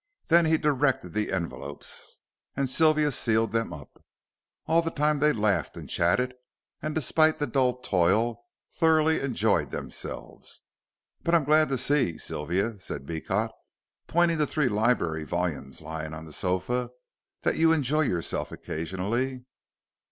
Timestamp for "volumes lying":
15.23-16.15